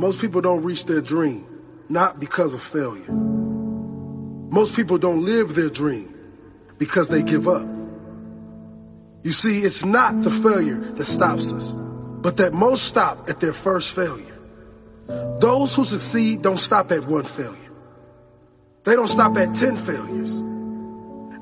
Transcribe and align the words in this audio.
Most 0.00 0.18
people 0.18 0.40
don't 0.40 0.62
reach 0.62 0.86
their 0.86 1.02
dream, 1.02 1.46
not 1.90 2.18
because 2.18 2.54
of 2.54 2.62
failure. 2.62 3.12
Most 3.12 4.74
people 4.74 4.96
don't 4.96 5.26
live 5.26 5.54
their 5.54 5.68
dream 5.68 6.14
because 6.78 7.10
they 7.10 7.22
give 7.22 7.46
up. 7.46 7.68
You 9.22 9.32
see, 9.32 9.58
it's 9.58 9.84
not 9.84 10.22
the 10.22 10.30
failure 10.30 10.78
that 10.78 11.04
stops 11.04 11.52
us, 11.52 11.74
but 11.74 12.38
that 12.38 12.54
most 12.54 12.84
stop 12.84 13.28
at 13.28 13.40
their 13.40 13.52
first 13.52 13.94
failure. 13.94 14.38
Those 15.38 15.74
who 15.74 15.84
succeed 15.84 16.40
don't 16.40 16.56
stop 16.58 16.90
at 16.92 17.06
one 17.06 17.26
failure. 17.26 17.70
They 18.84 18.94
don't 18.94 19.06
stop 19.06 19.36
at 19.36 19.54
10 19.54 19.76
failures. 19.76 20.40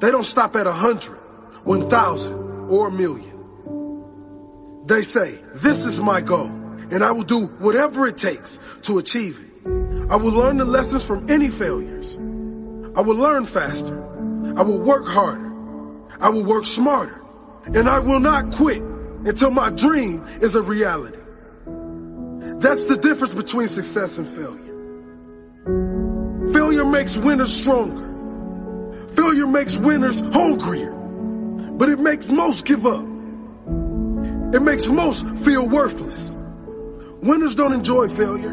They 0.00 0.10
don't 0.10 0.24
stop 0.24 0.56
at 0.56 0.66
a 0.66 0.72
hundred, 0.72 1.14
one 1.62 1.88
thousand, 1.88 2.36
or 2.68 2.88
a 2.88 2.90
million. 2.90 4.82
They 4.86 5.02
say, 5.02 5.38
this 5.54 5.86
is 5.86 6.00
my 6.00 6.20
goal, 6.22 6.50
and 6.90 7.04
I 7.04 7.12
will 7.12 7.24
do 7.24 7.46
whatever 7.46 8.06
it 8.06 8.16
takes 8.16 8.58
to 8.82 8.98
achieve 8.98 9.38
it. 9.38 9.48
I 10.10 10.16
will 10.16 10.32
learn 10.32 10.56
the 10.56 10.64
lessons 10.64 11.04
from 11.04 11.30
any 11.30 11.48
failures. 11.50 12.16
I 12.96 13.02
will 13.02 13.16
learn 13.16 13.46
faster. 13.46 13.96
I 14.56 14.62
will 14.62 14.80
work 14.80 15.06
harder. 15.06 15.52
I 16.20 16.30
will 16.30 16.44
work 16.44 16.66
smarter. 16.66 17.22
And 17.66 17.88
I 17.88 17.98
will 17.98 18.20
not 18.20 18.54
quit 18.54 18.82
until 18.82 19.50
my 19.50 19.70
dream 19.70 20.24
is 20.40 20.54
a 20.54 20.62
reality. 20.62 21.18
That's 22.60 22.86
the 22.86 22.96
difference 22.96 23.34
between 23.34 23.68
success 23.68 24.18
and 24.18 24.26
failure. 24.26 24.68
Failure 26.52 26.86
makes 26.86 27.18
winners 27.18 27.54
stronger. 27.54 28.08
Failure 29.12 29.46
makes 29.46 29.76
winners 29.76 30.20
hungrier. 30.20 30.92
But 30.92 31.90
it 31.90 32.00
makes 32.00 32.28
most 32.28 32.64
give 32.64 32.86
up. 32.86 33.06
It 34.54 34.62
makes 34.62 34.88
most 34.88 35.28
feel 35.44 35.68
worthless. 35.68 36.34
Winners 37.20 37.56
don't 37.56 37.72
enjoy 37.72 38.08
failure, 38.08 38.52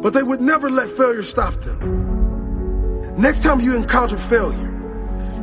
but 0.00 0.12
they 0.12 0.22
would 0.22 0.40
never 0.40 0.70
let 0.70 0.88
failure 0.88 1.24
stop 1.24 1.52
them. 1.62 3.16
Next 3.16 3.42
time 3.42 3.60
you 3.60 3.74
encounter 3.74 4.16
failure, 4.16 4.70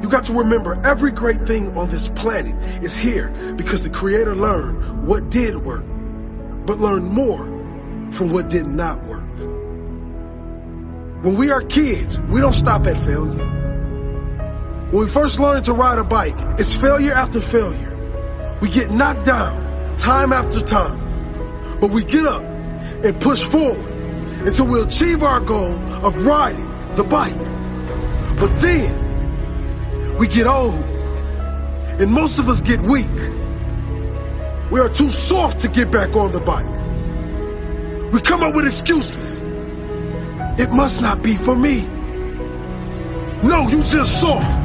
you 0.01 0.09
got 0.09 0.23
to 0.25 0.33
remember 0.33 0.79
every 0.85 1.11
great 1.11 1.45
thing 1.45 1.75
on 1.77 1.89
this 1.89 2.07
planet 2.07 2.55
is 2.81 2.97
here 2.97 3.29
because 3.57 3.83
the 3.83 3.89
creator 3.89 4.33
learned 4.33 5.05
what 5.05 5.29
did 5.29 5.57
work, 5.57 5.83
but 6.65 6.79
learned 6.79 7.07
more 7.07 7.43
from 8.13 8.29
what 8.29 8.49
did 8.49 8.67
not 8.67 9.03
work. 9.03 9.27
When 11.23 11.35
we 11.35 11.51
are 11.51 11.61
kids, 11.61 12.19
we 12.21 12.39
don't 12.39 12.53
stop 12.53 12.87
at 12.87 12.97
failure. 13.05 13.47
When 14.91 15.03
we 15.03 15.09
first 15.09 15.41
learn 15.41 15.61
to 15.63 15.73
ride 15.73 15.99
a 15.99 16.05
bike, 16.05 16.35
it's 16.57 16.77
failure 16.77 17.13
after 17.13 17.41
failure. 17.41 18.57
We 18.61 18.69
get 18.69 18.91
knocked 18.91 19.25
down 19.25 19.97
time 19.97 20.31
after 20.33 20.61
time, 20.61 21.00
but 21.79 21.91
we 21.91 22.03
get 22.03 22.25
up 22.25 22.41
and 22.41 23.19
push 23.21 23.43
forward 23.43 23.91
until 24.47 24.67
we 24.67 24.81
achieve 24.81 25.23
our 25.23 25.39
goal 25.39 25.73
of 26.05 26.25
riding 26.25 26.67
the 26.95 27.03
bike. 27.03 27.37
But 28.39 28.59
then 28.59 30.17
we 30.17 30.27
get 30.27 30.47
old 30.47 30.73
and 31.99 32.11
most 32.11 32.39
of 32.39 32.49
us 32.49 32.61
get 32.61 32.81
weak. 32.81 33.09
We 34.71 34.79
are 34.79 34.89
too 34.89 35.09
soft 35.09 35.59
to 35.61 35.67
get 35.67 35.91
back 35.91 36.15
on 36.15 36.31
the 36.31 36.39
bike. 36.39 36.65
We 38.13 38.21
come 38.21 38.41
up 38.41 38.55
with 38.55 38.65
excuses. 38.65 39.41
It 40.59 40.71
must 40.73 41.01
not 41.01 41.21
be 41.21 41.35
for 41.35 41.55
me. 41.55 41.81
No, 43.43 43.67
you 43.69 43.83
just 43.83 44.21
soft. 44.21 44.59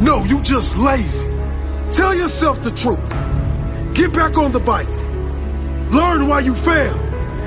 No, 0.00 0.24
you 0.24 0.40
just 0.42 0.76
lazy. 0.78 1.28
Tell 1.90 2.14
yourself 2.14 2.62
the 2.62 2.70
truth. 2.70 3.94
Get 3.94 4.12
back 4.12 4.36
on 4.36 4.52
the 4.52 4.60
bike. 4.60 5.03
Learn 5.90 6.28
why 6.28 6.40
you 6.40 6.54
failed 6.54 7.00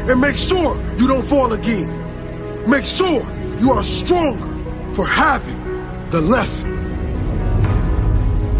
and 0.09 0.21
make 0.21 0.37
sure 0.37 0.77
you 0.97 1.07
don't 1.07 1.25
fall 1.25 1.53
again. 1.53 2.69
Make 2.69 2.85
sure 2.85 3.21
you 3.59 3.71
are 3.71 3.83
stronger 3.83 4.93
for 4.93 5.05
having 5.05 6.09
the 6.09 6.21
lesson. 6.21 6.75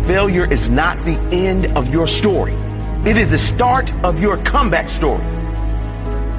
Failure 0.06 0.50
is 0.52 0.69
not 0.69 0.97
the 1.06 1.18
end 1.31 1.68
of 1.78 1.90
your 1.90 2.07
story. 2.07 2.53
It 3.06 3.18
is 3.18 3.31
the 3.31 3.38
start 3.38 3.94
of 4.03 4.19
your 4.19 4.38
comeback 4.44 4.90
story. 4.90 5.25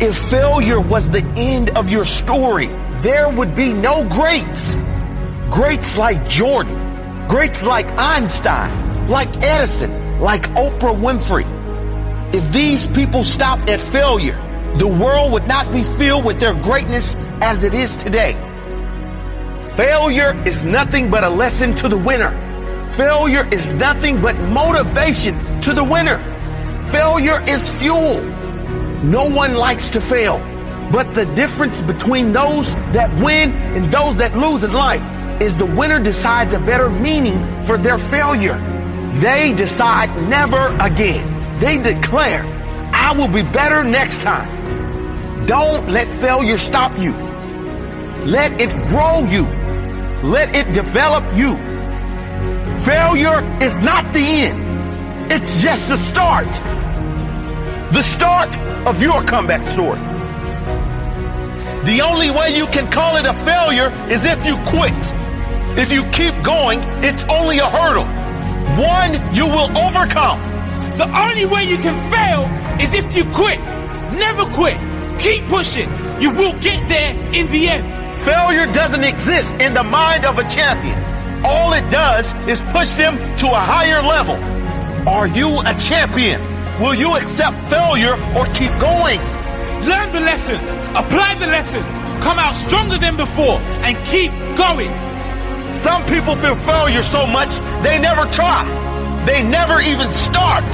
If 0.01 0.17
failure 0.31 0.81
was 0.81 1.09
the 1.09 1.25
end 1.37 1.71
of 1.71 1.91
your 1.91 2.05
story, 2.05 2.69
there 3.03 3.31
would 3.31 3.55
be 3.55 3.73
no 3.73 4.05
greats. 4.05 4.79
Greats 5.51 5.99
like 5.99 6.29
Jordan, 6.29 7.27
greats 7.29 7.65
like 7.65 7.87
Einstein, 7.99 9.09
like 9.09 9.35
Edison, 9.43 10.21
like 10.21 10.43
Oprah 10.51 10.95
Winfrey. 10.95 11.58
If 12.31 12.53
these 12.53 12.87
people 12.87 13.25
stopped 13.25 13.71
at 13.71 13.81
failure, 13.81 14.37
the 14.77 14.87
world 14.87 15.33
would 15.33 15.49
not 15.49 15.73
be 15.73 15.83
filled 15.83 16.27
with 16.27 16.39
their 16.39 16.53
greatness 16.53 17.17
as 17.41 17.65
it 17.65 17.73
is 17.73 17.97
today. 17.97 18.35
Failure 19.77 20.35
is 20.45 20.63
nothing 20.63 21.11
but 21.11 21.25
a 21.25 21.29
lesson 21.31 21.75
to 21.77 21.89
the 21.89 21.97
winner. 21.97 22.31
Failure 22.91 23.49
is 23.51 23.73
nothing 23.73 24.21
but 24.21 24.37
motivation 24.39 25.61
to 25.63 25.73
the 25.73 25.83
winner. 25.83 26.19
Failure 26.91 27.43
is 27.49 27.73
fuel. 27.73 28.23
No 29.03 29.29
one 29.29 29.55
likes 29.55 29.89
to 29.91 30.01
fail. 30.01 30.39
But 30.93 31.15
the 31.15 31.25
difference 31.35 31.81
between 31.81 32.33
those 32.33 32.75
that 32.93 33.11
win 33.23 33.53
and 33.53 33.91
those 33.91 34.17
that 34.17 34.37
lose 34.37 34.65
in 34.65 34.73
life 34.73 35.03
is 35.41 35.57
the 35.57 35.67
winner 35.67 35.99
decides 35.99 36.53
a 36.53 36.61
better 36.61 36.91
meaning 36.91 37.65
for 37.65 37.79
their 37.79 37.97
failure. 37.97 38.59
They 39.21 39.55
decide 39.55 40.11
never 40.29 40.77
again. 40.79 41.28
They 41.59 41.79
declare, 41.79 42.45
I 42.93 43.15
will 43.17 43.29
be 43.29 43.43
better 43.43 43.83
next 43.83 44.23
time. 44.23 45.47
Don't 45.47 45.89
let 45.89 46.09
failure 46.21 46.59
stop 46.59 46.97
you. 46.99 47.13
Let 48.25 48.61
it 48.61 48.71
grow 48.89 49.25
you. 49.25 49.45
Let 50.23 50.55
it 50.55 50.73
develop 50.73 51.25
you. 51.37 51.57
Failure 52.85 53.43
is 53.61 53.81
not 53.81 54.13
the 54.13 54.21
end. 54.21 55.33
It's 55.33 55.61
just 55.61 55.89
the 55.89 55.97
start. 55.97 56.47
The 57.93 58.03
start 58.03 58.57
of 58.87 59.03
your 59.03 59.23
comeback 59.25 59.67
story. 59.67 60.01
The 61.87 62.03
only 62.05 62.31
way 62.31 62.57
you 62.57 62.67
can 62.67 62.91
call 62.91 63.17
it 63.17 63.27
a 63.27 63.33
failure 63.33 63.91
is 64.09 64.25
if 64.25 64.45
you 64.47 64.57
quit. 64.67 65.15
If 65.77 65.91
you 65.91 66.05
keep 66.11 66.41
going, 66.45 66.81
it's 67.03 67.25
only 67.25 67.59
a 67.59 67.67
hurdle. 67.67 68.07
One 68.77 69.35
you 69.35 69.47
will 69.47 69.77
overcome. 69.77 70.48
The 70.97 71.07
only 71.07 71.47
way 71.47 71.65
you 71.65 71.79
can 71.79 71.97
fail 72.11 72.45
is 72.81 72.95
if 72.95 73.17
you 73.17 73.25
quit. 73.33 73.59
Never 74.19 74.45
quit. 74.55 74.79
Keep 75.21 75.45
pushing. 75.47 75.89
You 76.21 76.31
will 76.31 76.59
get 76.61 76.89
there 76.89 77.15
in 77.35 77.51
the 77.51 77.69
end. 77.69 78.25
Failure 78.25 78.71
doesn't 78.73 79.05
exist 79.05 79.55
in 79.55 79.75
the 79.75 79.83
mind 79.83 80.27
of 80.27 80.39
a 80.39 80.49
champion. 80.49 80.99
All 81.45 81.73
it 81.73 81.89
does 81.91 82.35
is 82.49 82.65
push 82.73 82.91
them 82.93 83.17
to 83.37 83.47
a 83.47 83.61
higher 83.61 84.03
level. 84.03 84.37
Are 85.09 85.27
you 85.27 85.61
a 85.61 85.75
champion? 85.79 86.41
Will 86.81 86.95
you 86.95 87.17
accept 87.17 87.57
failure 87.71 88.15
or 88.37 88.47
keep 88.47 88.71
going? 88.79 89.21
Learn 89.87 90.13
the 90.13 90.21
lessons, 90.21 90.69
apply 90.97 91.37
the 91.39 91.47
lessons, 91.47 91.87
come 92.23 92.39
out 92.39 92.55
stronger 92.55 92.99
than 92.99 93.17
before, 93.17 93.61
and 93.87 93.97
keep 94.07 94.31
going. 94.57 94.93
Some 95.73 96.05
people 96.07 96.35
fear 96.37 96.57
failure 96.57 97.03
so 97.03 97.27
much 97.27 97.61
they 97.83 97.99
never 97.99 98.25
try. 98.33 98.88
They 99.29 99.43
never 99.43 99.79
even 99.83 100.11
start. 100.15 100.65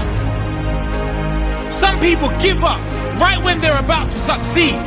Some 1.72 1.98
people 1.98 2.28
give 2.41 2.62
up 2.62 2.78
right 3.20 3.42
when 3.42 3.60
they're 3.60 3.81
about 3.81 4.06
to 4.06 4.16
succeed. 4.16 4.78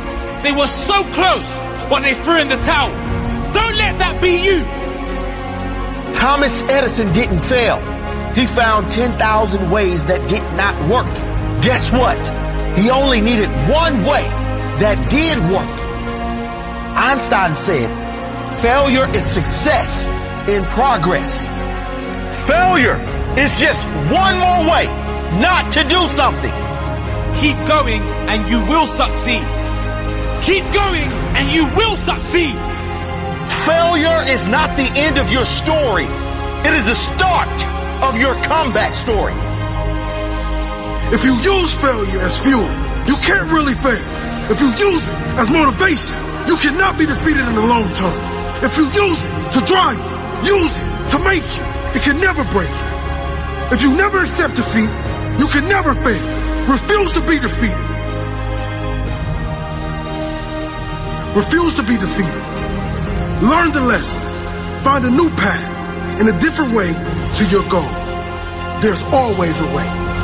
They 0.42 0.52
were 0.52 0.66
so 0.66 1.04
close, 1.12 1.46
but 1.90 2.00
they 2.00 2.14
threw 2.14 2.40
in 2.40 2.48
the 2.48 2.56
towel. 2.56 2.90
Don't 3.52 3.76
let 3.76 3.98
that 3.98 4.22
be 4.22 4.42
you. 4.42 4.64
Thomas 6.14 6.62
Edison 6.62 7.12
didn't 7.12 7.42
fail. 7.42 7.76
He 8.32 8.46
found 8.46 8.90
10,000 8.90 9.70
ways 9.70 10.02
that 10.06 10.26
did 10.30 10.44
not 10.56 10.74
work. 10.88 11.14
Guess 11.62 11.92
what? 11.92 12.18
He 12.78 12.88
only 12.88 13.20
needed 13.20 13.50
one 13.68 14.02
way 14.02 14.24
that 14.80 14.96
did 15.10 15.36
work. 15.52 15.68
Einstein 16.96 17.54
said, 17.54 17.90
Failure 18.62 19.10
is 19.10 19.24
success 19.24 20.06
in 20.48 20.64
progress. 20.64 21.46
Failure 22.48 23.17
is 23.38 23.58
just 23.60 23.86
one 24.10 24.36
more 24.38 24.62
way 24.66 24.86
not 25.38 25.70
to 25.72 25.84
do 25.84 26.08
something. 26.08 26.52
Keep 27.38 27.58
going 27.66 28.02
and 28.26 28.48
you 28.48 28.58
will 28.66 28.86
succeed. 28.86 29.46
Keep 30.42 30.64
going 30.74 31.08
and 31.38 31.46
you 31.52 31.64
will 31.76 31.96
succeed. 31.96 32.56
Failure 33.64 34.20
is 34.26 34.48
not 34.48 34.76
the 34.76 34.90
end 34.98 35.18
of 35.18 35.30
your 35.30 35.44
story. 35.44 36.06
It 36.66 36.74
is 36.74 36.84
the 36.84 36.94
start 36.94 37.56
of 38.02 38.18
your 38.18 38.34
comeback 38.42 38.94
story. 38.94 39.34
If 41.14 41.24
you 41.24 41.34
use 41.38 41.72
failure 41.74 42.20
as 42.20 42.38
fuel, 42.38 42.68
you 43.06 43.16
can't 43.22 43.50
really 43.52 43.74
fail. 43.74 44.06
If 44.50 44.60
you 44.60 44.68
use 44.68 45.06
it 45.06 45.14
as 45.38 45.50
motivation, 45.50 46.18
you 46.48 46.56
cannot 46.56 46.98
be 46.98 47.06
defeated 47.06 47.46
in 47.46 47.54
the 47.54 47.66
long 47.66 47.86
term. 47.94 48.18
If 48.64 48.76
you 48.76 48.86
use 48.86 49.24
it 49.24 49.52
to 49.52 49.60
drive 49.64 49.98
you, 50.44 50.56
use 50.56 50.78
it 50.78 51.08
to 51.10 51.18
make 51.20 51.46
you, 51.56 51.64
it 51.94 52.02
can 52.02 52.18
never 52.20 52.44
break 52.52 52.68
you. 52.68 52.87
If 53.70 53.82
you 53.82 53.94
never 53.96 54.20
accept 54.20 54.56
defeat, 54.56 54.88
you 55.38 55.46
can 55.46 55.64
never 55.68 55.94
fail. 55.94 56.72
Refuse 56.72 57.12
to 57.12 57.20
be 57.20 57.38
defeated. 57.38 57.84
Refuse 61.36 61.74
to 61.74 61.82
be 61.82 61.96
defeated. 61.98 62.42
Learn 63.42 63.72
the 63.72 63.82
lesson. 63.82 64.22
Find 64.82 65.04
a 65.04 65.10
new 65.10 65.28
path 65.30 66.18
and 66.18 66.28
a 66.30 66.38
different 66.40 66.72
way 66.72 66.88
to 66.88 67.44
your 67.50 67.68
goal. 67.68 67.92
There's 68.80 69.02
always 69.12 69.60
a 69.60 69.66
way. 69.76 70.17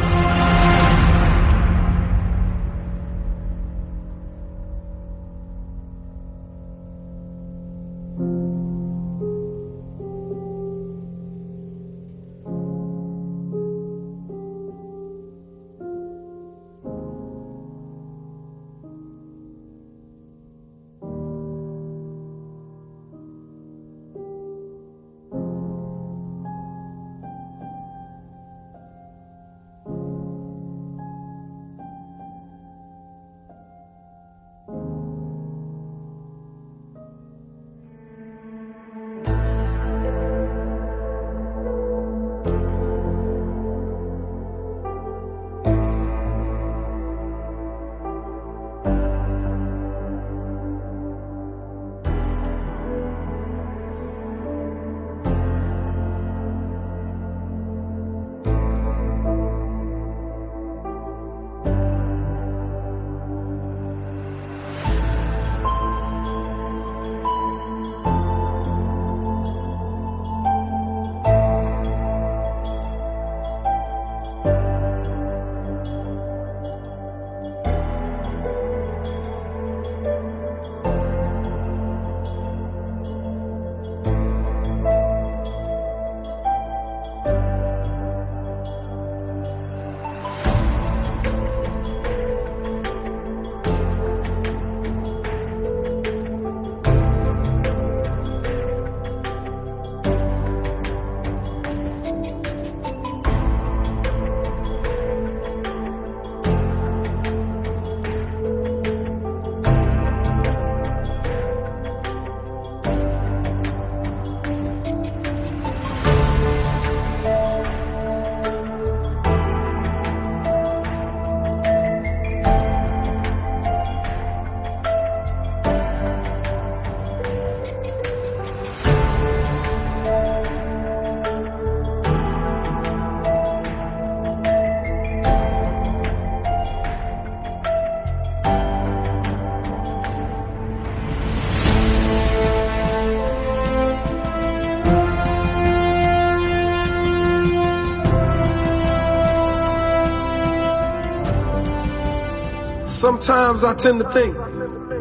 Sometimes 153.05 153.65
I 153.65 153.75
tend 153.75 154.01
to 154.01 154.09
think, 154.13 154.35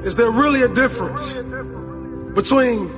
is 0.04 0.18
there 0.18 0.30
really 0.30 0.62
a 0.62 0.68
difference 0.68 1.38
between 2.36 2.92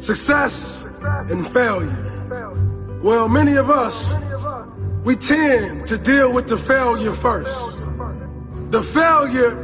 success 0.00 0.84
and 1.28 1.44
failure? 1.52 3.00
Well, 3.02 3.28
many 3.28 3.56
of 3.56 3.68
us, 3.68 4.14
we 5.02 5.16
tend 5.16 5.88
to 5.88 5.98
deal 5.98 6.32
with 6.32 6.46
the 6.46 6.56
failure 6.56 7.14
first. 7.14 7.84
The 8.70 8.80
failure 8.80 9.54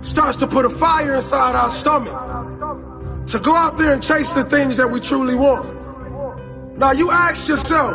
starts 0.00 0.34
to 0.38 0.48
put 0.48 0.64
a 0.64 0.70
fire 0.70 1.14
inside 1.14 1.54
our 1.54 1.70
stomach 1.70 3.28
to 3.28 3.38
go 3.38 3.54
out 3.54 3.78
there 3.78 3.92
and 3.92 4.02
chase 4.02 4.34
the 4.34 4.42
things 4.42 4.76
that 4.78 4.90
we 4.90 4.98
truly 4.98 5.36
want. 5.36 6.78
Now 6.78 6.90
you 6.90 7.12
ask 7.12 7.48
yourself, 7.48 7.94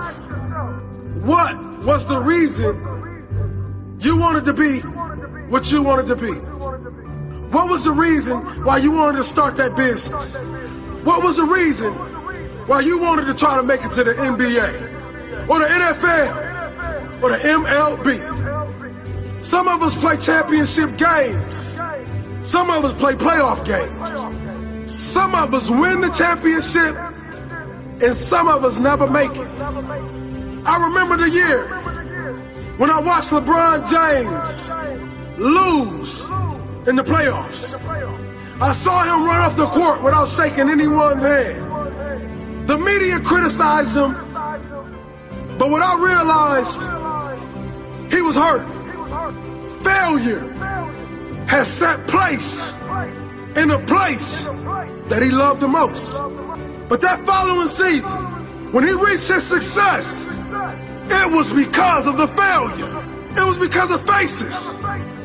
what 1.26 1.84
was 1.84 2.06
the 2.06 2.22
reason 2.22 2.86
you 4.00 4.18
wanted 4.18 4.46
to 4.46 4.54
be 4.54 4.80
what 5.50 5.72
you 5.72 5.84
wanted 5.84 6.08
to 6.08 6.16
be? 6.16 6.32
What 7.50 7.70
was 7.70 7.84
the 7.84 7.92
reason 7.92 8.38
why 8.64 8.78
you 8.78 8.92
wanted 8.92 9.18
to 9.18 9.24
start 9.24 9.58
that 9.58 9.76
business? 9.76 10.38
What 11.04 11.24
was 11.24 11.38
the 11.38 11.46
reason 11.46 11.94
why 12.68 12.82
you 12.82 13.00
wanted 13.00 13.26
to 13.26 13.34
try 13.34 13.58
to 13.58 13.64
make 13.64 13.84
it 13.84 13.92
to 13.92 14.04
the 14.04 14.14
NBA 14.14 15.50
or 15.50 15.60
the 15.60 15.66
NFL 15.66 17.24
or 17.24 17.30
the 17.32 17.38
MLB? 17.38 19.44
Some 19.44 19.68
of 19.68 19.82
us 19.82 19.96
play 19.96 20.18
championship 20.18 20.98
games. 20.98 21.80
Some 22.44 22.70
of 22.70 22.86
us 22.86 22.94
play 23.02 23.14
playoff 23.14 23.66
games. 23.66 24.92
Some 24.92 25.34
of 25.34 25.54
us 25.54 25.70
win 25.70 26.02
the 26.02 26.10
championship 26.10 26.96
and 28.02 28.18
some 28.18 28.48
of 28.48 28.64
us 28.64 28.80
never 28.80 29.10
make 29.10 29.32
it. 29.32 29.48
I 29.48 30.88
remember 30.88 31.18
the 31.18 31.30
year 31.30 31.68
when 32.78 32.90
I 32.90 33.00
watched 33.00 33.32
LeBron 33.32 33.90
James 33.90 34.72
lose 35.40 36.30
in 36.88 36.96
the 36.96 37.04
playoffs. 37.04 37.76
I 38.62 38.74
saw 38.74 39.04
him 39.04 39.26
run 39.26 39.42
off 39.42 39.56
the 39.56 39.66
court 39.68 40.04
without 40.04 40.28
shaking 40.28 40.70
anyone's 40.70 41.24
hand. 41.24 42.68
The 42.68 42.78
media 42.78 43.20
criticized 43.20 43.96
him, 43.96 44.14
but 45.58 45.70
what 45.70 45.82
I 45.82 45.96
realized, 45.96 46.82
he 48.14 48.22
was 48.22 48.36
hurt. 48.36 48.68
Failure 49.84 50.50
has 51.48 51.68
set 51.68 52.08
place 52.08 52.74
in 53.56 53.72
a 53.72 53.80
place 53.88 54.44
that 54.44 55.22
he 55.24 55.32
loved 55.32 55.62
the 55.62 55.68
most. 55.68 56.18
But 56.90 57.02
that 57.02 57.26
following 57.26 57.68
season, 57.68 58.72
when 58.72 58.84
he 58.86 58.92
reached 58.92 59.30
his 59.30 59.46
success, 59.46 60.38
it 60.38 61.32
was 61.32 61.52
because 61.52 62.08
of 62.08 62.18
the 62.18 62.28
failure. 62.28 63.06
It 63.32 63.46
was 63.46 63.58
because 63.58 63.92
of 63.92 64.06
faces 64.06 64.76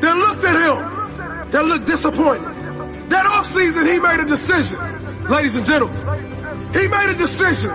that 0.01 0.15
looked 0.17 0.43
at 0.45 0.55
him, 0.55 1.51
that 1.51 1.65
looked 1.65 1.85
disappointed. 1.85 3.09
That 3.09 3.25
offseason, 3.25 3.91
he 3.91 3.99
made 3.99 4.19
a 4.19 4.25
decision, 4.25 4.79
ladies 5.29 5.55
and 5.55 5.65
gentlemen. 5.65 6.01
He 6.73 6.87
made 6.87 7.09
a 7.13 7.17
decision 7.17 7.71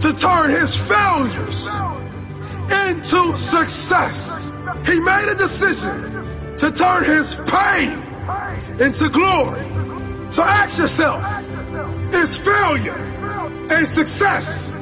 to 0.00 0.12
turn 0.14 0.50
his 0.50 0.76
failures 0.76 1.68
into 2.88 3.36
success. 3.36 4.50
He 4.86 5.00
made 5.00 5.28
a 5.30 5.34
decision 5.36 6.56
to 6.56 6.70
turn 6.70 7.04
his 7.04 7.34
pain 7.34 7.92
into 8.80 9.08
glory. 9.10 9.68
So 10.32 10.42
ask 10.42 10.80
yourself, 10.80 11.22
is 12.14 12.36
failure 12.36 12.96
and 13.70 13.86
success 13.86 14.72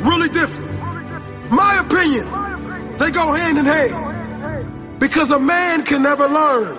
really 0.00 0.28
different? 0.28 0.72
My 1.50 1.80
opinion, 1.80 2.98
they 2.98 3.10
go 3.10 3.32
hand 3.32 3.58
in 3.58 3.64
hand. 3.66 4.11
Because 5.02 5.32
a 5.32 5.40
man 5.40 5.84
can 5.84 6.04
never 6.04 6.28
learn 6.28 6.78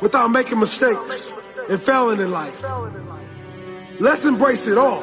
without 0.00 0.28
making 0.28 0.58
mistakes 0.58 1.34
and 1.68 1.78
failing 1.78 2.18
in 2.18 2.30
life. 2.30 2.64
Let's 4.00 4.24
embrace 4.24 4.66
it 4.66 4.78
all. 4.78 5.02